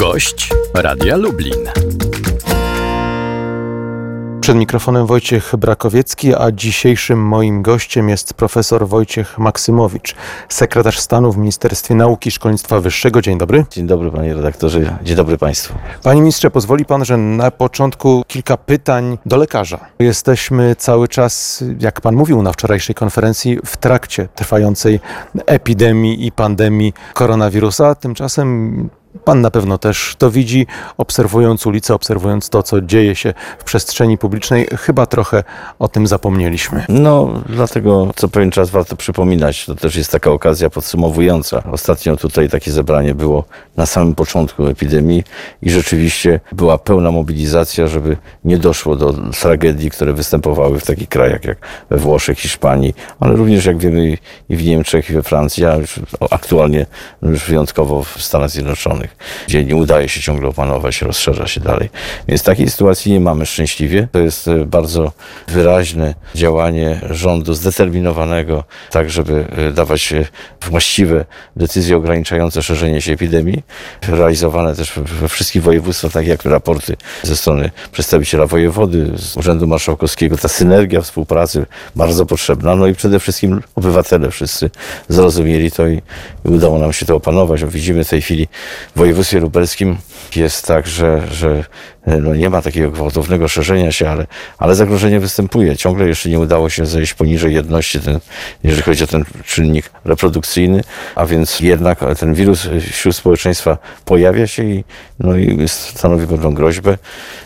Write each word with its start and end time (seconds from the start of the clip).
Gość 0.00 0.50
Radia 0.74 1.16
Lublin. 1.16 1.68
Przed 4.40 4.56
mikrofonem 4.56 5.06
Wojciech 5.06 5.56
Brakowiecki, 5.58 6.34
a 6.34 6.52
dzisiejszym 6.52 7.18
moim 7.18 7.62
gościem 7.62 8.08
jest 8.08 8.34
profesor 8.34 8.88
Wojciech 8.88 9.38
Maksymowicz, 9.38 10.14
sekretarz 10.48 10.98
stanu 10.98 11.32
w 11.32 11.36
Ministerstwie 11.36 11.94
Nauki 11.94 12.28
i 12.28 12.32
Szkolnictwa 12.32 12.80
Wyższego. 12.80 13.22
Dzień 13.22 13.38
dobry. 13.38 13.64
Dzień 13.70 13.86
dobry 13.86 14.10
panie 14.10 14.34
redaktorze, 14.34 14.98
dzień 15.02 15.16
dobry 15.16 15.38
państwu. 15.38 15.74
Panie 16.02 16.20
ministrze, 16.20 16.50
pozwoli 16.50 16.84
pan, 16.84 17.04
że 17.04 17.16
na 17.16 17.50
początku 17.50 18.22
kilka 18.28 18.56
pytań 18.56 19.18
do 19.26 19.36
lekarza. 19.36 19.80
Jesteśmy 19.98 20.76
cały 20.76 21.08
czas, 21.08 21.64
jak 21.80 22.00
pan 22.00 22.16
mówił 22.16 22.42
na 22.42 22.52
wczorajszej 22.52 22.94
konferencji, 22.94 23.58
w 23.66 23.76
trakcie 23.76 24.28
trwającej 24.34 25.00
epidemii 25.46 26.26
i 26.26 26.32
pandemii 26.32 26.92
koronawirusa. 27.14 27.94
Tymczasem 27.94 28.90
Pan 29.24 29.40
na 29.40 29.50
pewno 29.50 29.78
też 29.78 30.14
to 30.18 30.30
widzi, 30.30 30.66
obserwując 30.98 31.66
ulicę, 31.66 31.94
obserwując 31.94 32.48
to, 32.48 32.62
co 32.62 32.80
dzieje 32.80 33.14
się 33.16 33.34
w 33.58 33.64
przestrzeni 33.64 34.18
publicznej. 34.18 34.68
Chyba 34.78 35.06
trochę 35.06 35.44
o 35.78 35.88
tym 35.88 36.06
zapomnieliśmy. 36.06 36.84
No, 36.88 37.42
dlatego 37.48 38.10
co 38.16 38.28
pewien 38.28 38.50
czas 38.50 38.70
warto 38.70 38.96
przypominać. 38.96 39.66
To 39.66 39.74
też 39.74 39.96
jest 39.96 40.12
taka 40.12 40.30
okazja 40.30 40.70
podsumowująca. 40.70 41.62
Ostatnio 41.72 42.16
tutaj 42.16 42.48
takie 42.48 42.72
zebranie 42.72 43.14
było 43.14 43.44
na 43.76 43.86
samym 43.86 44.14
początku 44.14 44.66
epidemii 44.66 45.24
i 45.62 45.70
rzeczywiście 45.70 46.40
była 46.52 46.78
pełna 46.78 47.10
mobilizacja, 47.10 47.86
żeby 47.86 48.16
nie 48.44 48.58
doszło 48.58 48.96
do 48.96 49.14
tragedii, 49.40 49.90
które 49.90 50.12
występowały 50.12 50.80
w 50.80 50.86
takich 50.86 51.08
krajach 51.08 51.44
jak 51.44 51.58
we 51.90 51.96
Włoszech, 51.96 52.38
Hiszpanii, 52.38 52.94
ale 53.20 53.36
również 53.36 53.64
jak 53.66 53.78
wiemy 53.78 54.18
i 54.48 54.56
w 54.56 54.64
Niemczech, 54.64 55.10
i 55.10 55.12
we 55.12 55.22
Francji, 55.22 55.64
a 55.64 55.76
już 55.76 56.00
aktualnie 56.30 56.86
już 57.22 57.44
wyjątkowo 57.44 58.02
w 58.02 58.22
Stanach 58.22 58.50
Zjednoczonych 58.50 58.99
gdzie 59.46 59.64
nie 59.64 59.76
udaje 59.76 60.08
się 60.08 60.20
ciągle 60.20 60.48
opanować, 60.48 61.02
rozszerza 61.02 61.46
się 61.46 61.60
dalej. 61.60 61.90
Więc 62.28 62.42
takiej 62.42 62.70
sytuacji 62.70 63.12
nie 63.12 63.20
mamy 63.20 63.46
szczęśliwie. 63.46 64.08
To 64.12 64.18
jest 64.18 64.48
e, 64.48 64.66
bardzo 64.66 65.12
wyraźne 65.48 66.14
działanie 66.34 67.00
rządu 67.10 67.54
zdeterminowanego, 67.54 68.64
tak 68.90 69.10
żeby 69.10 69.44
e, 69.56 69.72
dawać 69.72 70.12
właściwe 70.70 71.24
decyzje 71.56 71.96
ograniczające 71.96 72.62
szerzenie 72.62 73.02
się 73.02 73.12
epidemii, 73.12 73.62
realizowane 74.08 74.74
też 74.74 74.92
we 74.98 75.28
wszystkich 75.28 75.62
województwach, 75.62 76.12
tak 76.12 76.26
jak 76.26 76.44
raporty 76.44 76.96
ze 77.22 77.36
strony 77.36 77.70
przedstawiciela 77.92 78.46
wojewody, 78.46 79.10
z 79.16 79.36
Urzędu 79.36 79.66
Marszałkowskiego. 79.66 80.36
Ta 80.36 80.48
synergia 80.48 81.00
współpracy 81.00 81.66
bardzo 81.96 82.26
potrzebna. 82.26 82.76
No 82.76 82.86
i 82.86 82.94
przede 82.94 83.20
wszystkim 83.20 83.62
obywatele 83.74 84.30
wszyscy 84.30 84.70
zrozumieli 85.08 85.70
to 85.70 85.88
i 85.88 86.02
udało 86.44 86.78
nam 86.78 86.92
się 86.92 87.06
to 87.06 87.16
opanować. 87.16 87.64
Widzimy 87.64 88.04
w 88.04 88.08
tej 88.08 88.22
chwili 88.22 88.48
w 88.94 88.98
województwie 88.98 89.40
lubelskim 89.40 89.96
jest 90.36 90.66
tak, 90.66 90.86
że, 90.86 91.26
że 91.32 91.64
no 92.22 92.34
nie 92.34 92.50
ma 92.50 92.62
takiego 92.62 92.90
gwałtownego 92.90 93.48
szerzenia 93.48 93.92
się, 93.92 94.10
ale, 94.10 94.26
ale 94.58 94.74
zagrożenie 94.74 95.20
występuje. 95.20 95.76
Ciągle 95.76 96.08
jeszcze 96.08 96.28
nie 96.28 96.38
udało 96.38 96.70
się 96.70 96.86
zejść 96.86 97.14
poniżej 97.14 97.54
jedności, 97.54 98.00
ten, 98.00 98.20
jeżeli 98.64 98.82
chodzi 98.82 99.04
o 99.04 99.06
ten 99.06 99.24
czynnik 99.46 99.90
reprodukcyjny, 100.04 100.82
a 101.14 101.26
więc 101.26 101.60
jednak 101.60 101.98
ten 102.18 102.34
wirus 102.34 102.68
wśród 102.92 103.16
społeczeństwa 103.16 103.78
pojawia 104.04 104.46
się 104.46 104.64
i, 104.64 104.84
no 105.18 105.36
i 105.36 105.68
stanowi 105.68 106.26
pewną 106.26 106.54
groźbę, 106.54 106.98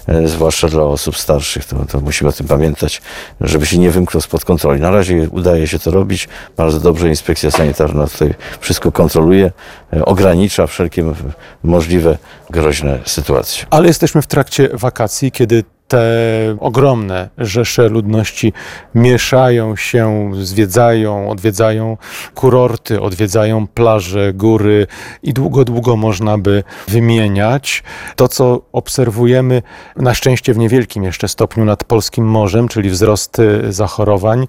e, 0.08 0.28
zwłaszcza 0.28 0.68
dla 0.68 0.82
osób 0.82 1.16
starszych. 1.16 1.64
To, 1.64 1.84
to 1.84 2.00
musimy 2.00 2.30
o 2.30 2.32
tym 2.32 2.46
pamiętać, 2.46 3.02
żeby 3.40 3.66
się 3.66 3.78
nie 3.78 3.90
wymknął 3.90 4.20
spod 4.20 4.44
kontroli. 4.44 4.80
Na 4.80 4.90
razie 4.90 5.28
udaje 5.30 5.66
się 5.66 5.78
to 5.78 5.90
robić. 5.90 6.28
Bardzo 6.56 6.80
dobrze 6.80 7.08
inspekcja 7.08 7.50
sanitarna 7.50 8.06
tutaj 8.06 8.34
wszystko 8.60 8.92
kontroluje, 8.92 9.52
e, 9.92 10.04
ogranicza 10.04 10.66
wszelkie 10.66 11.04
możliwe 11.62 12.18
groźne 12.50 12.98
sytuacje. 13.04 13.66
Ale 13.70 13.88
jesteśmy 13.88 14.22
w 14.22 14.26
trakcie 14.26 14.53
wakacji, 14.72 15.32
kiedy 15.32 15.64
te 15.88 16.56
ogromne 16.60 17.28
rzesze 17.38 17.88
ludności 17.88 18.52
mieszają 18.94 19.76
się, 19.76 20.30
zwiedzają, 20.42 21.30
odwiedzają 21.30 21.96
kurorty, 22.34 23.00
odwiedzają 23.00 23.66
plaże, 23.66 24.32
góry 24.32 24.86
i 25.22 25.32
długo, 25.32 25.64
długo 25.64 25.96
można 25.96 26.38
by 26.38 26.64
wymieniać. 26.88 27.82
To, 28.16 28.28
co 28.28 28.62
obserwujemy 28.72 29.62
na 29.96 30.14
szczęście 30.14 30.54
w 30.54 30.58
niewielkim 30.58 31.04
jeszcze 31.04 31.28
stopniu 31.28 31.64
nad 31.64 31.84
polskim 31.84 32.26
morzem, 32.26 32.68
czyli 32.68 32.90
wzrost 32.90 33.40
zachorowań, 33.68 34.46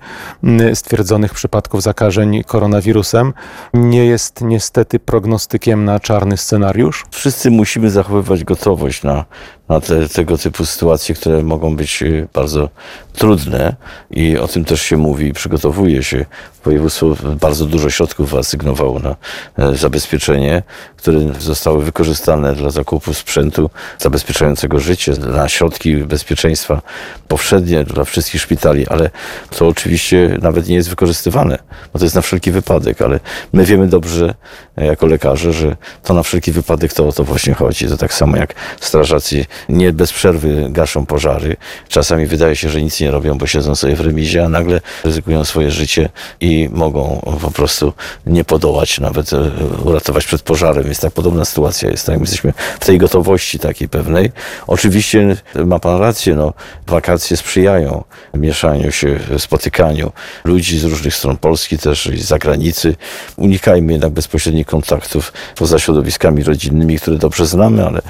stwierdzonych 0.73 1.33
przypadków 1.33 1.81
zakażeń 1.81 2.43
koronawirusem, 2.43 3.33
nie 3.73 4.05
jest 4.05 4.41
niestety 4.41 4.99
prognostykiem 4.99 5.85
na 5.85 5.99
czarny 5.99 6.37
scenariusz. 6.37 7.05
Wszyscy 7.11 7.51
musimy 7.51 7.89
zachowywać 7.89 8.43
gotowość 8.43 9.03
na 9.03 9.25
na 9.69 9.79
te, 9.79 10.09
tego 10.09 10.37
typu 10.37 10.65
sytuacje, 10.65 11.15
które 11.15 11.43
mogą 11.43 11.75
być 11.75 12.03
y, 12.03 12.27
bardzo 12.33 12.69
trudne 13.13 13.75
i 14.11 14.37
o 14.37 14.47
tym 14.47 14.65
też 14.65 14.81
się 14.81 14.97
mówi, 14.97 15.33
przygotowuje 15.33 16.03
się. 16.03 16.25
Województwo 16.65 17.15
bardzo 17.41 17.65
dużo 17.65 17.89
środków 17.89 18.31
wyasygnowało 18.31 18.99
na 18.99 19.15
e, 19.57 19.75
zabezpieczenie, 19.75 20.63
które 20.97 21.19
zostały 21.39 21.83
wykorzystane 21.83 22.55
dla 22.55 22.69
zakupu 22.69 23.13
sprzętu 23.13 23.69
zabezpieczającego 23.99 24.79
życie, 24.79 25.11
na 25.11 25.49
środki 25.49 25.95
bezpieczeństwa 25.95 26.81
powszednie 27.27 27.83
dla 27.83 28.03
wszystkich 28.03 28.41
szpitali, 28.41 28.87
ale 28.87 29.09
to 29.49 29.67
oczywiście 29.67 30.37
nawet 30.41 30.67
nie 30.67 30.75
jest 30.75 30.89
wykorzystywane, 30.89 31.57
bo 31.93 31.99
to 31.99 32.05
jest 32.05 32.15
na 32.15 32.21
wszelki 32.21 32.51
wypadek, 32.51 33.01
ale 33.01 33.19
my 33.53 33.65
wiemy 33.65 33.87
dobrze 33.87 34.33
e, 34.77 34.85
jako 34.85 35.07
lekarze, 35.07 35.53
że 35.53 35.75
to 36.03 36.13
na 36.13 36.23
wszelki 36.23 36.51
wypadek 36.51 36.93
to 36.93 37.07
o 37.07 37.11
to 37.11 37.23
właśnie 37.23 37.53
chodzi. 37.53 37.87
To 37.87 37.97
tak 37.97 38.13
samo 38.13 38.37
jak 38.37 38.53
strażacy 38.79 39.45
nie 39.69 39.93
bez 39.93 40.13
przerwy 40.13 40.67
gaszą 40.69 41.05
pożary. 41.05 41.55
Czasami 41.87 42.25
wydaje 42.25 42.55
się, 42.55 42.69
że 42.69 42.81
nic 42.81 42.99
nie 42.99 43.11
robią, 43.11 43.37
bo 43.37 43.47
siedzą 43.47 43.75
sobie 43.75 43.95
w 43.95 44.01
remizie, 44.01 44.45
a 44.45 44.49
nagle 44.49 44.81
ryzykują 45.03 45.45
swoje 45.45 45.71
życie 45.71 46.09
i 46.41 46.69
mogą 46.71 47.21
po 47.41 47.51
prostu 47.51 47.93
nie 48.25 48.43
podołać, 48.43 48.99
nawet 48.99 49.33
e, 49.33 49.51
uratować 49.83 50.25
przed 50.25 50.41
pożarem. 50.41 50.83
Więc 50.83 50.99
tak 50.99 51.13
podobna 51.13 51.45
sytuacja 51.45 51.89
jest. 51.89 52.05
Tak? 52.05 52.15
My 52.15 52.21
jesteśmy 52.21 52.53
w 52.79 52.85
tej 52.85 52.97
gotowości 52.97 53.59
takiej 53.59 53.89
pewnej. 53.89 54.31
Oczywiście 54.67 55.35
ma 55.65 55.79
pan 55.79 55.99
rację, 55.99 56.35
no, 56.35 56.53
wakacje 56.87 57.37
sprzyjają 57.37 58.03
mieszaniu 58.33 58.91
się, 58.91 59.19
spotykaniu 59.37 60.11
ludzi 60.43 60.79
z 60.79 60.83
różnych 60.83 61.15
stron 61.15 61.37
Polski, 61.37 61.77
też 61.77 62.05
i 62.05 62.17
z 62.17 62.25
zagranicy. 62.25 62.95
Unikajmy 63.37 63.91
jednak 63.91 64.11
bezpośrednich 64.11 64.67
kontaktów 64.67 65.33
poza 65.55 65.79
środowiskami 65.79 66.43
rodzinnymi, 66.43 66.99
które 66.99 67.17
dobrze 67.17 67.45
znamy, 67.45 67.85
ale 67.85 68.01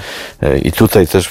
e, 0.42 0.58
i 0.58 0.72
tutaj 0.72 1.06
też 1.06 1.28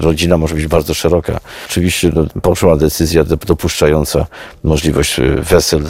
rodzina 0.00 0.38
może 0.38 0.54
być 0.54 0.66
bardzo 0.66 0.94
szeroka. 0.94 1.40
Oczywiście 1.70 2.10
no, 2.14 2.40
poszła 2.42 2.76
decyzja 2.76 3.24
dopuszczająca 3.24 4.26
możliwość 4.64 5.18
e, 5.18 5.22
wesel 5.22 5.82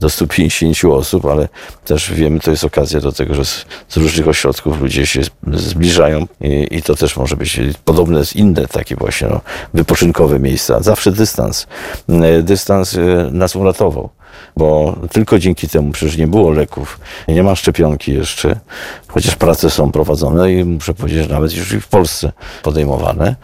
do 0.00 0.10
150 0.10 0.84
osób, 0.84 1.26
ale 1.26 1.48
też 1.84 2.12
wiemy, 2.12 2.40
to 2.40 2.50
jest 2.50 2.64
okazja 2.64 3.00
do 3.00 3.12
tego, 3.12 3.34
że 3.34 3.44
z, 3.44 3.66
z 3.88 3.96
różnych 3.96 4.28
ośrodków 4.28 4.80
ludzie 4.80 5.06
się 5.06 5.20
zbliżają 5.52 6.26
i, 6.40 6.66
i, 6.70 6.82
to 6.82 6.94
też 6.94 7.16
może 7.16 7.36
być 7.36 7.60
podobne 7.84 8.24
z 8.24 8.36
inne 8.36 8.66
takie 8.66 8.96
właśnie 8.96 9.28
no, 9.28 9.40
wypoczynkowe 9.74 10.38
miejsca. 10.38 10.80
Zawsze 10.80 11.12
dystans. 11.12 11.66
E, 12.08 12.42
dystans 12.42 12.94
e, 12.94 13.00
nas 13.32 13.56
uratował 13.56 14.10
bo 14.56 14.96
tylko 15.12 15.38
dzięki 15.38 15.68
temu 15.68 15.92
przecież 15.92 16.16
nie 16.16 16.26
było 16.26 16.50
leków, 16.50 17.00
nie 17.28 17.42
ma 17.42 17.56
szczepionki 17.56 18.12
jeszcze, 18.14 18.60
chociaż 19.08 19.36
prace 19.36 19.70
są 19.70 19.92
prowadzone 19.92 20.52
i 20.52 20.64
muszę 20.64 20.94
powiedzieć, 20.94 21.22
że 21.22 21.34
nawet 21.34 21.56
już 21.56 21.72
i 21.72 21.80
w 21.80 21.88
Polsce 21.88 22.32
podejmowane, 22.62 23.36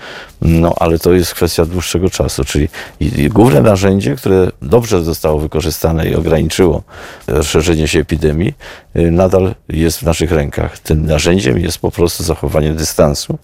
no 0.43 0.75
ale 0.77 0.99
to 0.99 1.13
jest 1.13 1.35
kwestia 1.35 1.65
dłuższego 1.65 2.11
czasu, 2.11 2.45
czyli 2.45 2.69
główne 3.29 3.61
narzędzie, 3.61 4.17
które 4.17 4.51
dobrze 4.63 5.05
zostało 5.05 5.39
wykorzystane 5.39 6.09
i 6.09 6.15
ograniczyło 6.15 6.83
szerzenie 7.43 7.89
się 7.89 8.01
epidemii, 8.01 8.55
y, 8.97 9.11
nadal 9.11 9.55
jest 9.69 9.99
w 9.99 10.03
naszych 10.03 10.33
rękach. 10.33 10.79
Tym 10.79 11.07
narzędziem 11.07 11.59
jest 11.59 11.79
po 11.79 11.91
prostu 11.91 12.25
zachowanie 12.25 12.73
dystansu 12.73 13.39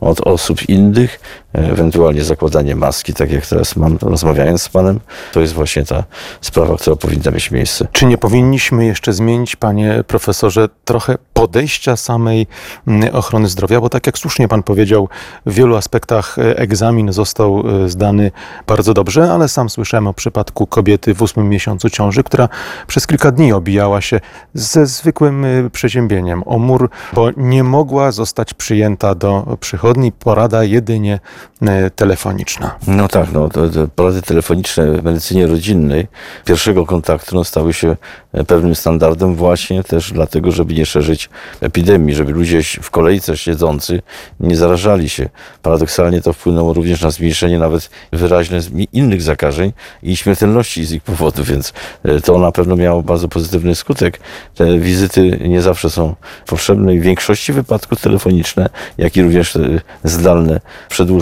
od 0.00 0.20
osób 0.20 0.68
innych, 0.68 1.20
ewentualnie 1.52 2.24
zakładanie 2.24 2.76
maski, 2.76 3.14
tak 3.14 3.32
jak 3.32 3.46
teraz 3.46 3.76
mam, 3.76 3.98
rozmawiając 4.00 4.62
z 4.62 4.68
Panem. 4.68 5.00
To 5.32 5.40
jest 5.40 5.52
właśnie 5.52 5.84
ta 5.84 6.04
sprawa, 6.40 6.76
która 6.76 6.96
powinna 6.96 7.30
mieć 7.30 7.50
miejsce. 7.50 7.86
Czy 7.92 8.06
nie 8.06 8.18
powinniśmy 8.18 8.86
jeszcze 8.86 9.12
zmienić, 9.12 9.56
Panie 9.56 10.04
Profesorze, 10.06 10.68
trochę 10.84 11.18
podejścia 11.32 11.96
samej 11.96 12.46
mm, 12.86 13.14
ochrony 13.14 13.48
zdrowia? 13.48 13.80
Bo 13.80 13.88
tak 13.88 14.06
jak 14.06 14.18
słusznie 14.18 14.48
Pan 14.48 14.62
powiedział, 14.62 15.08
w 15.46 15.54
wielu 15.54 15.76
aspektach 15.76 16.38
e, 16.38 16.58
egzamin 16.58 17.12
został 17.12 17.64
e, 17.84 17.88
zdany 17.88 18.30
bardzo 18.66 18.94
dobrze, 18.94 19.32
ale 19.32 19.48
sam 19.48 19.70
słyszałem 19.70 20.06
o 20.06 20.14
przypadku 20.14 20.66
kobiety 20.66 21.14
w 21.14 21.22
ósmym 21.22 21.48
miesiącu 21.48 21.90
ciąży, 21.90 22.22
która 22.22 22.48
przez 22.86 23.06
kilka 23.06 23.30
dni 23.30 23.52
obijała 23.52 24.00
się 24.00 24.20
ze 24.54 24.86
zwykłym 24.86 25.44
e, 25.44 25.70
przeziębieniem 25.70 26.42
o 26.46 26.58
mur, 26.58 26.90
bo 27.12 27.28
nie 27.36 27.64
mogła 27.64 28.12
zostać 28.12 28.54
przyjęta 28.54 29.14
do 29.14 29.56
przychodni. 29.60 30.12
Porada 30.12 30.64
jedynie 30.64 31.20
telefoniczna. 31.96 32.74
No 32.86 33.08
tak, 33.08 33.32
no, 33.32 33.48
te, 33.48 33.70
te 33.70 33.88
porady 33.88 34.22
telefoniczne 34.22 34.92
w 34.92 35.04
medycynie 35.04 35.46
rodzinnej 35.46 36.06
pierwszego 36.44 36.86
kontaktu 36.86 37.36
no, 37.36 37.44
stały 37.44 37.72
się 37.72 37.96
pewnym 38.46 38.74
standardem 38.74 39.34
właśnie 39.34 39.84
też 39.84 40.12
dlatego, 40.12 40.52
żeby 40.52 40.74
nie 40.74 40.86
szerzyć 40.86 41.30
epidemii, 41.60 42.14
żeby 42.14 42.32
ludzie 42.32 42.62
w 42.62 42.90
kolejce 42.90 43.36
siedzący 43.36 44.02
nie 44.40 44.56
zarażali 44.56 45.08
się. 45.08 45.28
Paradoksalnie 45.62 46.22
to 46.22 46.32
wpłynęło 46.32 46.74
również 46.74 47.02
na 47.02 47.10
zmniejszenie 47.10 47.58
nawet 47.58 47.90
wyraźne 48.12 48.60
innych 48.92 49.22
zakażeń 49.22 49.72
i 50.02 50.16
śmiertelności 50.16 50.84
z 50.84 50.92
ich 50.92 51.02
powodu, 51.02 51.44
więc 51.44 51.72
e, 52.04 52.20
to 52.20 52.38
na 52.38 52.52
pewno 52.52 52.76
miało 52.76 53.02
bardzo 53.02 53.28
pozytywny 53.28 53.74
skutek. 53.74 54.20
Te 54.54 54.78
wizyty 54.78 55.38
nie 55.48 55.62
zawsze 55.62 55.90
są 55.90 56.14
potrzebne 56.46 56.94
i 56.94 57.00
w 57.00 57.02
większości 57.02 57.52
wypadków 57.52 58.00
telefoniczne, 58.00 58.68
jak 58.98 59.16
i 59.16 59.22
również 59.22 59.56
e, 59.56 59.80
zdalne 60.04 60.60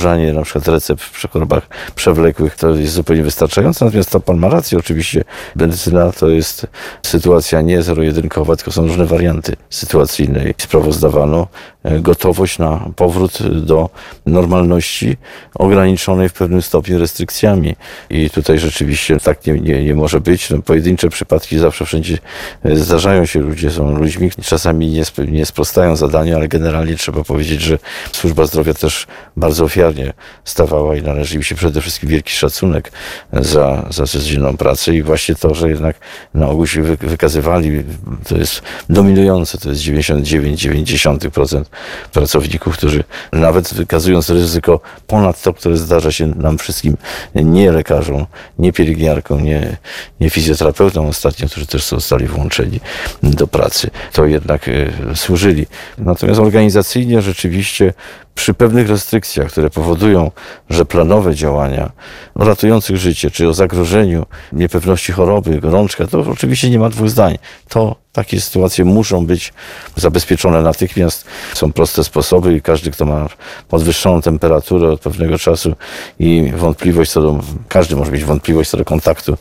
przedłużanie 0.07 0.33
na 0.33 0.43
przykład 0.43 0.69
recept 0.69 1.03
w 1.03 1.31
chorobach 1.33 1.69
przewlekłych 1.95 2.55
to 2.55 2.71
jest 2.71 2.93
zupełnie 2.93 3.23
wystarczające. 3.23 3.85
Natomiast 3.85 4.11
to 4.11 4.21
pan 4.21 4.37
ma 4.37 4.49
rację, 4.49 4.79
oczywiście 4.79 5.25
medycyna 5.57 6.13
to 6.13 6.29
jest 6.29 6.67
sytuacja 7.03 7.61
nie 7.61 7.83
zero-jedynkowa, 7.83 8.57
tylko 8.57 8.73
są 8.73 8.83
różne 8.87 9.07
warianty 9.07 9.57
sytuacyjne. 9.71 10.45
Sprawozdawano 10.59 11.49
e, 11.85 12.01
gotowość 12.01 12.59
na 12.59 12.89
powrót 12.97 13.39
do 13.67 13.91
normalności 14.27 15.17
ograniczonej 15.55 16.29
w 16.29 16.33
pewnym 16.33 16.63
stopniu 16.63 16.99
restrykcjami. 16.99 17.77
I 18.11 18.31
tutaj 18.31 18.59
rzeczywiście 18.59 19.21
tak 19.21 19.47
nie, 19.47 19.53
nie, 19.53 19.85
nie 19.85 19.95
może 19.95 20.21
być. 20.21 20.51
No, 20.51 20.63
pojedyncze 20.63 21.09
przypadki 21.09 21.59
zawsze 21.59 21.85
wszędzie 21.85 22.19
e, 22.65 22.77
zdarzają 22.77 23.27
się. 23.27 23.41
Ludzie 23.41 23.71
są 23.71 23.99
ludźmi, 23.99 24.31
czasami 24.43 24.89
nie, 24.89 25.03
nie 25.29 25.47
sprostają 25.47 25.97
zadaniu, 25.97 26.37
ale 26.37 26.49
generalnie 26.49 26.97
trzeba 26.97 27.25
powiedzieć, 27.25 27.61
że 27.61 27.79
służba 28.13 28.47
zdrowia 28.47 28.75
też 28.75 29.07
bardzo 29.37 29.65
ofiarnie 29.65 29.96
stawała 30.45 30.97
i 30.97 31.03
należy 31.03 31.37
im 31.37 31.43
się 31.43 31.55
przede 31.55 31.81
wszystkim 31.81 32.09
wielki 32.09 32.33
szacunek 32.33 32.93
za, 33.33 33.87
za 33.91 34.07
codzienną 34.07 34.57
pracę 34.57 34.95
i 34.95 35.03
właśnie 35.03 35.35
to, 35.35 35.55
że 35.55 35.69
jednak 35.69 35.97
na 36.35 36.49
ogół 36.49 36.67
się 36.67 36.83
wykazywali, 36.83 37.85
to 38.29 38.37
jest 38.37 38.63
dominujące, 38.89 39.59
to 39.59 39.71
jest 39.71 39.83
99,9% 39.83 41.65
pracowników, 42.13 42.77
którzy 42.77 43.05
nawet 43.33 43.75
wykazując 43.75 44.31
ryzyko 44.31 44.81
ponad 45.07 45.43
to, 45.43 45.53
które 45.53 45.77
zdarza 45.77 46.13
się 46.13 46.27
nam 46.27 46.59
wszystkim, 46.59 46.97
nie 47.35 47.73
lekarzom, 47.73 48.27
nie 48.59 48.73
pielęgniarkom, 48.73 49.45
nie, 49.45 49.77
nie 50.21 50.31
fizjoterapeutom 50.31 51.07
ostatnio, 51.07 51.49
którzy 51.49 51.67
też 51.67 51.87
zostali 51.87 52.27
włączeni 52.27 52.81
do 53.23 53.47
pracy, 53.47 53.91
to 54.13 54.27
jednak 54.27 54.69
y, 54.69 54.93
służyli. 55.15 55.67
Natomiast 55.99 56.41
organizacyjnie 56.41 57.23
rzeczywiście 57.23 57.93
przy 58.37 58.55
pewnych 58.55 58.89
restrykcjach, 58.89 59.51
które 59.51 59.71
powodują, 59.71 60.31
że 60.71 60.85
planowe 60.85 61.35
działania 61.35 61.91
ratujących 62.35 62.97
życie, 62.97 63.31
czy 63.31 63.49
o 63.49 63.55
zagrożeniu 63.55 64.27
niepewności 64.53 65.13
choroby, 65.13 65.61
gorączka, 65.61 66.07
to 66.07 66.21
oczywiście 66.21 66.71
nie 66.71 66.79
ma 66.79 66.89
dwóch 66.89 67.11
zdań. 67.11 67.39
To 67.69 67.97
takie 68.17 68.41
sytuacje 68.41 68.85
muszą 68.85 69.27
być 69.27 69.53
zabezpieczone 69.97 70.63
natychmiast. 70.63 71.25
Są 71.55 71.73
proste 71.73 72.05
sposoby 72.05 72.57
i 72.57 72.63
każdy, 72.63 72.91
kto 72.91 73.05
ma 73.05 73.29
podwyższoną 73.69 74.23
temperaturę 74.23 74.89
od 74.93 75.01
pewnego 75.01 75.39
czasu 75.39 75.75
i 76.19 76.53
wątpliwość 76.57 77.11
co 77.11 77.23
do, 77.23 77.41
każdy 77.69 77.97
może 77.97 78.13
mieć 78.13 78.25
wątpliwość 78.25 78.71
co 78.71 78.77
do 78.77 78.85
kontaktu, 78.85 79.37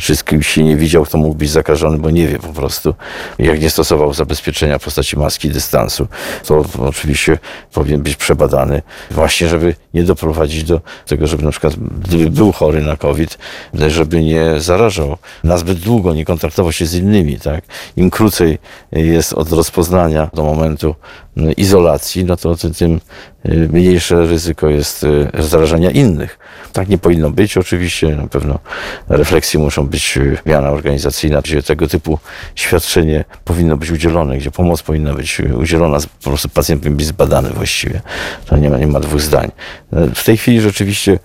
czy 0.00 0.16
z 0.16 0.24
kimś 0.24 0.48
się 0.48 0.64
nie 0.64 0.76
widział, 0.76 1.04
kto 1.04 1.18
mógł 1.18 1.34
być 1.34 1.50
zakażony, 1.50 1.98
bo 1.98 2.10
nie 2.10 2.28
wie 2.28 2.38
po 2.38 2.52
prostu, 2.52 2.94
jak 3.38 3.60
nie 3.60 3.70
stosował 3.70 4.14
zabezpieczenia 4.14 4.78
w 4.78 4.84
postaci 4.84 5.18
maski 5.18 5.50
dystansu, 5.50 6.06
to 6.46 6.64
oczywiście 6.78 7.38
powinien 7.72 8.02
być 8.02 8.16
przebadany 8.16 8.82
właśnie, 9.10 9.48
żeby 9.48 9.74
nie 9.96 10.04
doprowadzić 10.04 10.64
do 10.64 10.80
tego, 11.06 11.26
żeby 11.26 11.42
na 11.42 11.50
przykład 11.50 11.74
gdyby 11.76 12.30
był 12.30 12.52
chory 12.52 12.82
na 12.82 12.96
COVID, 12.96 13.38
żeby 13.88 14.24
nie 14.24 14.60
zarażał 14.60 15.16
na 15.44 15.58
zbyt 15.58 15.78
długo, 15.78 16.14
nie 16.14 16.24
kontaktował 16.24 16.72
się 16.72 16.86
z 16.86 16.94
innymi, 16.94 17.40
tak? 17.40 17.64
Im 17.96 18.10
krócej 18.10 18.58
jest 18.92 19.32
od 19.32 19.52
rozpoznania 19.52 20.30
do 20.34 20.42
momentu 20.42 20.94
y, 21.38 21.52
izolacji, 21.52 22.24
no 22.24 22.36
to 22.36 22.56
tym 22.78 23.00
y, 23.46 23.68
mniejsze 23.72 24.26
ryzyko 24.26 24.68
jest 24.68 25.04
y, 25.04 25.30
zarażenia 25.38 25.90
innych. 25.90 26.38
Tak 26.72 26.88
nie 26.88 26.98
powinno 26.98 27.30
być. 27.30 27.56
Oczywiście 27.56 28.16
na 28.16 28.26
pewno 28.26 28.58
refleksje 29.08 29.60
muszą 29.60 29.86
być 29.86 30.18
miana 30.46 30.70
organizacyjna, 30.70 31.42
gdzie 31.42 31.62
tego 31.62 31.88
typu 31.88 32.18
świadczenie 32.54 33.24
powinno 33.44 33.76
być 33.76 33.90
udzielone, 33.90 34.38
gdzie 34.38 34.50
pomoc 34.50 34.82
powinna 34.82 35.14
być 35.14 35.40
udzielona, 35.40 35.98
po 36.24 36.30
prostu 36.30 36.48
pacjent 36.48 36.80
powinien 36.80 36.96
być 36.96 37.06
zbadany 37.06 37.50
właściwie. 37.50 38.00
To 38.46 38.56
nie 38.56 38.70
ma, 38.70 38.78
nie 38.78 38.86
ma 38.86 39.00
dwóch 39.00 39.20
zdań. 39.20 39.50
W 39.92 40.24
tej 40.24 40.36
chwili 40.36 40.60
rzeczywiście, 40.60 41.18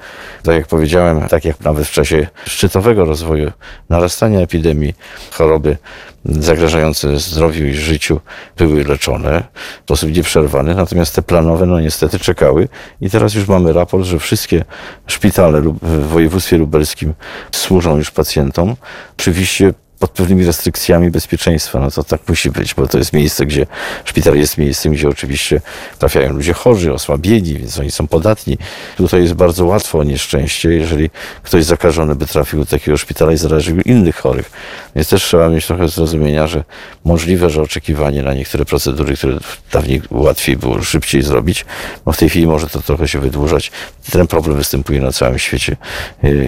tak 0.43 0.55
jak 0.55 0.67
powiedziałem, 0.67 1.27
tak 1.27 1.45
jak 1.45 1.59
nawet 1.59 1.87
w 1.87 1.91
czasie 1.91 2.27
szczytowego 2.45 3.05
rozwoju 3.05 3.51
narastania 3.89 4.39
epidemii 4.39 4.93
choroby 5.31 5.77
zagrażające 6.25 7.19
zdrowiu 7.19 7.65
i 7.65 7.73
życiu 7.73 8.19
były 8.57 8.83
leczone 8.83 9.43
w 9.79 9.83
sposób 9.83 10.11
nieprzerwany, 10.11 10.75
natomiast 10.75 11.15
te 11.15 11.21
planowe 11.21 11.65
no 11.65 11.79
niestety 11.79 12.19
czekały 12.19 12.67
i 13.01 13.09
teraz 13.09 13.33
już 13.33 13.47
mamy 13.47 13.73
raport, 13.73 14.05
że 14.05 14.19
wszystkie 14.19 14.65
szpitale 15.07 15.61
w 15.81 16.07
województwie 16.07 16.57
lubelskim 16.57 17.13
służą 17.51 17.97
już 17.97 18.11
pacjentom. 18.11 18.75
Oczywiście 19.17 19.73
pod 20.01 20.11
pewnymi 20.11 20.45
restrykcjami 20.45 21.11
bezpieczeństwa. 21.11 21.79
No 21.79 21.91
to 21.91 22.03
tak 22.03 22.21
musi 22.29 22.51
być, 22.51 22.73
bo 22.73 22.87
to 22.87 22.97
jest 22.97 23.13
miejsce, 23.13 23.45
gdzie 23.45 23.67
szpital 24.05 24.37
jest 24.37 24.57
miejscem, 24.57 24.93
gdzie 24.93 25.09
oczywiście 25.09 25.61
trafiają 25.99 26.33
ludzie 26.33 26.53
chorzy, 26.53 26.93
osłabieni, 26.93 27.53
więc 27.53 27.79
oni 27.79 27.91
są 27.91 28.07
podatni. 28.07 28.57
Tutaj 28.97 29.21
jest 29.21 29.33
bardzo 29.33 29.65
łatwo 29.65 29.99
o 29.99 30.03
nieszczęście, 30.03 30.69
jeżeli 30.69 31.09
ktoś 31.43 31.65
zakażony 31.65 32.15
by 32.15 32.27
trafił 32.27 32.59
do 32.59 32.65
takiego 32.65 32.97
szpitala 32.97 33.31
i 33.31 33.37
zaraził 33.37 33.81
innych 33.81 34.15
chorych. 34.15 34.51
Więc 34.95 35.09
też 35.09 35.23
trzeba 35.23 35.49
mieć 35.49 35.67
trochę 35.67 35.87
zrozumienia, 35.87 36.47
że 36.47 36.63
możliwe, 37.05 37.49
że 37.49 37.61
oczekiwanie 37.61 38.23
na 38.23 38.33
niektóre 38.33 38.65
procedury, 38.65 39.17
które 39.17 39.37
dawniej 39.71 40.01
łatwiej 40.11 40.57
było 40.57 40.81
szybciej 40.81 41.21
zrobić, 41.21 41.65
no 42.05 42.13
w 42.13 42.17
tej 42.17 42.29
chwili 42.29 42.47
może 42.47 42.67
to 42.67 42.81
trochę 42.81 43.07
się 43.07 43.19
wydłużać. 43.19 43.71
Ten 44.11 44.27
problem 44.27 44.57
występuje 44.57 45.01
na 45.01 45.11
całym 45.11 45.39
świecie. 45.39 45.77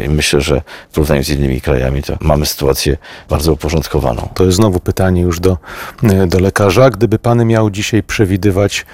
I 0.05 0.09
myślę, 0.09 0.41
że 0.41 0.61
w 0.91 0.93
porównaniu 0.93 1.23
z 1.23 1.29
innymi 1.29 1.61
krajami 1.61 2.03
to 2.03 2.17
mamy 2.21 2.45
sytuację 2.45 2.97
bardzo 3.29 3.42
bardzo 3.43 3.53
uporządkowaną. 3.53 4.29
To 4.33 4.45
jest 4.45 4.57
znowu 4.57 4.79
pytanie 4.79 5.21
już 5.21 5.39
do, 5.39 5.57
e, 6.03 6.27
do 6.27 6.39
lekarza. 6.39 6.89
Gdyby 6.89 7.19
pan 7.19 7.45
miał 7.45 7.69
dzisiaj 7.69 8.03
przewidywać, 8.03 8.85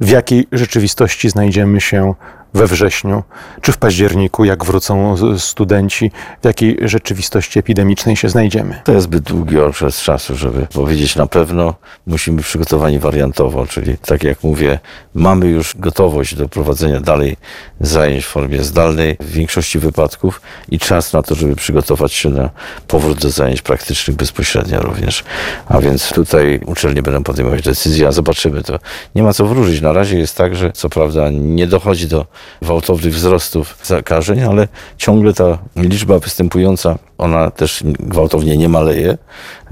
w 0.00 0.08
jakiej 0.08 0.46
rzeczywistości 0.52 1.30
znajdziemy 1.30 1.80
się 1.80 2.14
we 2.54 2.66
wrześniu 2.66 3.22
czy 3.62 3.72
w 3.72 3.78
październiku, 3.78 4.44
jak 4.44 4.64
wrócą 4.64 5.16
studenci, 5.38 6.10
w 6.42 6.44
jakiej 6.44 6.78
rzeczywistości 6.82 7.58
epidemicznej 7.58 8.16
się 8.16 8.28
znajdziemy. 8.28 8.80
To 8.84 8.92
jest 8.92 9.04
zbyt 9.04 9.24
długi 9.24 9.58
okres 9.58 10.02
czasu, 10.02 10.36
żeby 10.36 10.66
powiedzieć 10.66 11.16
na 11.16 11.26
pewno. 11.26 11.74
Musimy 12.06 12.36
być 12.36 12.46
przygotowani 12.46 12.98
wariantowo, 12.98 13.66
czyli 13.66 13.98
tak 13.98 14.24
jak 14.24 14.42
mówię, 14.42 14.78
mamy 15.14 15.46
już 15.46 15.76
gotowość 15.76 16.34
do 16.34 16.48
prowadzenia 16.48 17.00
dalej 17.00 17.36
zajęć 17.80 18.24
w 18.24 18.28
formie 18.28 18.64
zdalnej 18.64 19.16
w 19.20 19.30
większości 19.30 19.78
wypadków 19.78 20.40
i 20.68 20.78
czas 20.78 21.12
na 21.12 21.22
to, 21.22 21.34
żeby 21.34 21.56
przygotować 21.56 22.12
się 22.12 22.28
na 22.28 22.50
powrót 22.88 23.18
do 23.18 23.30
zajęć 23.30 23.62
praktycznych 23.62 24.16
bezpośrednio 24.16 24.80
również. 24.80 25.24
A 25.66 25.80
więc 25.80 26.12
tutaj 26.12 26.60
uczelnie 26.66 27.02
będą 27.02 27.22
podejmować 27.22 27.62
decyzje, 27.62 28.08
a 28.08 28.12
zobaczymy 28.12 28.62
to. 28.62 28.78
Nie 29.14 29.22
ma 29.22 29.32
co 29.32 29.46
wróżyć. 29.46 29.80
Na 29.80 29.92
razie 29.92 30.18
jest 30.18 30.36
tak, 30.36 30.56
że 30.56 30.72
co 30.72 30.88
prawda 30.88 31.30
nie 31.30 31.66
dochodzi 31.66 32.06
do 32.06 32.26
gwałtownych 32.62 33.14
wzrostów 33.14 33.78
zakażeń, 33.84 34.40
ale 34.42 34.68
ciągle 34.96 35.34
ta 35.34 35.58
liczba 35.76 36.18
występująca, 36.18 36.98
ona 37.18 37.50
też 37.50 37.82
gwałtownie 37.84 38.56
nie 38.56 38.68
maleje. 38.68 39.18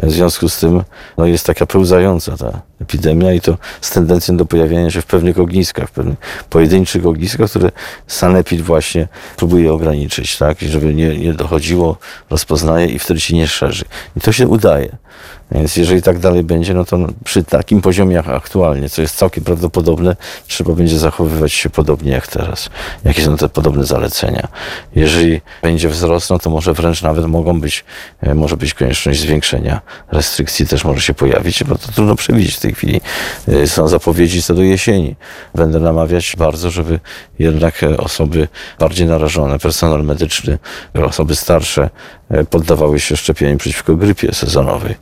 W 0.02 0.10
związku 0.10 0.48
z 0.48 0.58
tym 0.58 0.82
no, 1.18 1.26
jest 1.26 1.46
taka 1.46 1.66
pełzająca 1.66 2.36
ta 2.36 2.60
epidemia 2.80 3.32
i 3.32 3.40
to 3.40 3.58
z 3.80 3.90
tendencją 3.90 4.36
do 4.36 4.46
pojawiania 4.46 4.90
się 4.90 5.02
w 5.02 5.06
pewnych 5.06 5.38
ogniskach, 5.38 5.88
w 5.88 5.90
pewnych 5.90 6.18
pojedynczych 6.50 7.06
ogniskach, 7.06 7.50
które 7.50 7.70
sanepid 8.06 8.60
właśnie 8.60 9.08
próbuje 9.36 9.72
ograniczyć, 9.72 10.38
tak, 10.38 10.62
I 10.62 10.68
żeby 10.68 10.94
nie, 10.94 11.18
nie 11.18 11.32
dochodziło, 11.32 11.96
rozpoznaje 12.30 12.86
i 12.86 12.98
wtedy 12.98 13.20
się 13.20 13.34
nie 13.34 13.48
szerzy. 13.48 13.84
I 14.16 14.20
to 14.20 14.32
się 14.32 14.48
udaje. 14.48 14.96
Więc 15.52 15.76
jeżeli 15.76 16.02
tak 16.02 16.18
dalej 16.18 16.44
będzie, 16.44 16.74
no 16.74 16.84
to 16.84 16.98
przy 17.24 17.44
takim 17.44 17.80
poziomie 17.80 18.18
aktualnie, 18.18 18.88
co 18.88 19.02
jest 19.02 19.16
całkiem 19.16 19.44
prawdopodobne, 19.44 20.16
trzeba 20.46 20.72
będzie 20.72 20.98
zachowywać 20.98 21.52
się 21.52 21.70
podobnie 21.70 22.12
jak 22.12 22.26
teraz. 22.26 22.70
Jakie 23.04 23.24
są 23.24 23.36
te 23.36 23.48
podobne 23.48 23.84
zalecenia? 23.84 24.48
Jeżeli 24.94 25.40
będzie 25.62 25.88
wzrost, 25.88 26.30
no 26.30 26.38
to 26.38 26.50
może 26.50 26.72
wręcz 26.72 27.02
nawet 27.02 27.26
mogą 27.36 27.60
być, 27.60 27.84
e, 28.20 28.34
może 28.34 28.56
być 28.56 28.74
konieczność 28.74 29.20
zwiększenia 29.20 29.80
restrykcji, 30.12 30.66
też 30.66 30.84
może 30.84 31.00
się 31.00 31.14
pojawić, 31.14 31.64
bo 31.64 31.78
to 31.78 31.92
trudno 31.92 32.16
przewidzieć 32.16 32.56
w 32.56 32.60
tej 32.60 32.74
chwili. 32.74 33.00
E, 33.48 33.66
są 33.66 33.88
zapowiedzi 33.88 34.42
co 34.42 34.54
do 34.54 34.62
jesieni. 34.62 35.16
Będę 35.54 35.80
namawiać 35.80 36.34
bardzo, 36.38 36.70
żeby 36.70 37.00
jednak 37.38 37.82
e, 37.82 37.96
osoby 37.96 38.48
bardziej 38.78 39.06
narażone, 39.06 39.58
personel 39.58 40.04
medyczny, 40.04 40.58
osoby 40.94 41.36
starsze 41.36 41.90
poddawały 42.50 43.00
się 43.00 43.16
szczepieniu 43.16 43.58
przeciwko 43.58 43.96
grypie 43.96 44.34
sezonowej. 44.34 44.94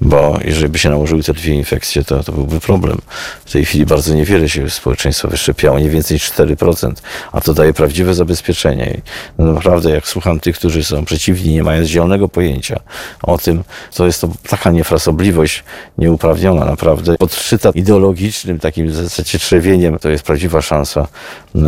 bo 0.00 0.38
jeżeli 0.44 0.68
by 0.68 0.78
się 0.78 0.90
nałożyły 0.90 1.22
te 1.22 1.32
dwie 1.34 1.54
infekcje, 1.54 2.04
to, 2.04 2.24
to 2.24 2.32
byłby 2.32 2.60
problem. 2.60 2.98
W 3.44 3.52
tej 3.52 3.64
chwili 3.64 3.86
bardzo 3.86 4.14
niewiele 4.14 4.48
się 4.48 4.70
społeczeństwa 4.70 5.28
wyszczepiało, 5.28 5.78
nie 5.78 5.90
więcej 5.90 6.14
niż 6.14 6.32
4%, 6.32 6.92
a 7.32 7.40
to 7.40 7.54
daje 7.54 7.74
prawdziwe 7.74 8.14
zabezpieczenie. 8.14 8.90
I 8.94 9.02
no 9.38 9.52
naprawdę, 9.52 9.90
jak 9.90 10.08
słucham 10.08 10.40
tych, 10.40 10.56
którzy 10.56 10.84
są 10.84 11.04
przeciwni, 11.04 11.54
nie 11.54 11.62
mają 11.62 11.79
zielonego 11.88 12.28
pojęcia 12.28 12.80
o 13.22 13.38
tym, 13.38 13.64
to 13.94 14.06
jest 14.06 14.20
to 14.20 14.28
taka 14.48 14.70
niefrasobliwość 14.70 15.64
nieuprawniona 15.98 16.64
naprawdę. 16.64 17.16
Podszczyta 17.16 17.70
ideologicznym 17.74 18.58
takim 18.58 18.88
w 18.88 18.94
zasadzie 18.94 19.38
trzewieniem, 19.38 19.98
to 19.98 20.08
jest 20.08 20.24
prawdziwa 20.24 20.62
szansa, 20.62 21.06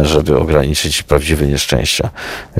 żeby 0.03 0.39
ograniczyć 0.39 1.03
prawdziwe 1.03 1.47
nieszczęścia. 1.47 2.11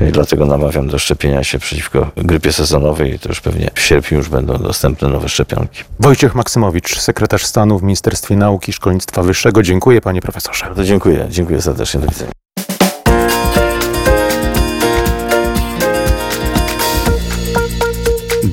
I 0.09 0.11
Dlatego 0.11 0.45
namawiam 0.45 0.87
do 0.87 0.99
szczepienia 0.99 1.43
się 1.43 1.59
przeciwko 1.59 2.11
grypie 2.17 2.53
sezonowej. 2.53 3.19
To 3.19 3.29
już 3.29 3.41
pewnie 3.41 3.69
w 3.75 3.81
sierpniu 3.81 4.17
już 4.17 4.29
będą 4.29 4.57
dostępne 4.57 5.07
nowe 5.07 5.29
szczepionki. 5.29 5.83
Wojciech 5.99 6.35
Maksymowicz, 6.35 6.99
sekretarz 6.99 7.45
stanu 7.45 7.79
w 7.79 7.83
Ministerstwie 7.83 8.35
Nauki 8.35 8.69
i 8.69 8.73
Szkolnictwa 8.73 9.23
Wyższego. 9.23 9.63
Dziękuję 9.63 10.01
panie 10.01 10.21
profesorze. 10.21 10.65
Bardzo 10.65 10.83
dziękuję. 10.83 11.27
Dziękuję 11.29 11.61
serdecznie. 11.61 11.99
Do 11.99 12.07
widzenia. 12.07 12.42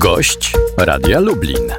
Gość 0.01 0.53
Radia 0.77 1.19
Lublin. 1.19 1.73